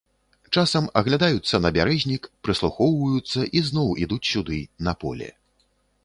[0.59, 5.29] Часам аглядаюцца на бярэзнік, прыслухоўваюцца і зноў ідуць сюды, на поле.